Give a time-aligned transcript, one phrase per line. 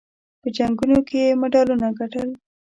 [0.41, 2.29] په جنګونو کې یې مډالونه ګټل.